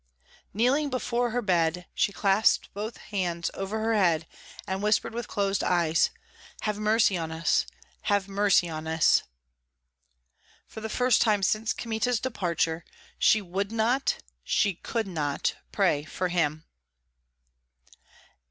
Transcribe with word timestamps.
Kneeling 0.51 0.89
before 0.89 1.29
her 1.29 1.43
bed, 1.43 1.85
she 1.93 2.11
clasped 2.11 2.73
both 2.73 2.97
hands 3.13 3.51
over 3.53 3.77
her 3.81 3.93
head, 3.93 4.25
and 4.65 4.81
whispered 4.81 5.13
with 5.13 5.27
closed 5.27 5.63
eyes, 5.63 6.09
"Have 6.61 6.79
mercy 6.79 7.15
on 7.19 7.31
us! 7.31 7.67
Have 8.09 8.27
mercy 8.27 8.67
on 8.67 8.87
us!" 8.87 9.21
The 10.73 10.89
first 10.89 11.21
time 11.21 11.43
since 11.43 11.71
Kmita's 11.71 12.19
departure 12.19 12.83
she 13.19 13.43
would 13.43 13.71
not, 13.71 14.23
she 14.43 14.73
could 14.73 15.05
not 15.05 15.53
pray 15.71 16.03
for 16.05 16.29
him. 16.29 16.63